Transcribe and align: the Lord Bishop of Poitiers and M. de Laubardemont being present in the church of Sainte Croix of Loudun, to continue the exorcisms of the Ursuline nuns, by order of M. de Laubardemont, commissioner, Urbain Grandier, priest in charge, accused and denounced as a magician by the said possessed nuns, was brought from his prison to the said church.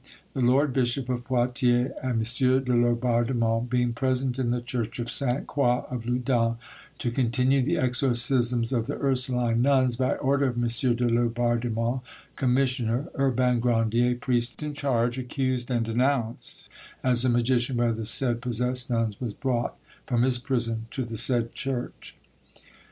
the 0.33 0.41
Lord 0.41 0.73
Bishop 0.73 1.09
of 1.09 1.25
Poitiers 1.25 1.91
and 2.01 2.13
M. 2.25 2.63
de 2.65 2.73
Laubardemont 2.73 3.69
being 3.69 3.93
present 3.93 4.39
in 4.39 4.49
the 4.49 4.59
church 4.59 4.97
of 4.97 5.11
Sainte 5.11 5.45
Croix 5.45 5.85
of 5.91 6.07
Loudun, 6.07 6.57
to 6.97 7.11
continue 7.11 7.61
the 7.61 7.77
exorcisms 7.77 8.73
of 8.73 8.87
the 8.87 8.95
Ursuline 8.97 9.61
nuns, 9.61 9.95
by 9.95 10.13
order 10.15 10.47
of 10.47 10.55
M. 10.57 10.67
de 10.95 11.07
Laubardemont, 11.07 12.01
commissioner, 12.35 13.09
Urbain 13.13 13.59
Grandier, 13.59 14.15
priest 14.15 14.63
in 14.63 14.73
charge, 14.73 15.19
accused 15.19 15.69
and 15.69 15.85
denounced 15.85 16.67
as 17.03 17.23
a 17.23 17.29
magician 17.29 17.77
by 17.77 17.91
the 17.91 18.03
said 18.03 18.41
possessed 18.41 18.89
nuns, 18.89 19.21
was 19.21 19.35
brought 19.35 19.77
from 20.07 20.23
his 20.23 20.39
prison 20.39 20.87
to 20.89 21.05
the 21.05 21.15
said 21.15 21.53
church. 21.53 22.15